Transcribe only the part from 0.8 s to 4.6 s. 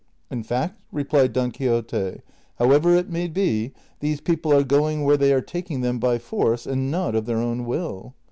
replied Don Quixote," however it may be, these people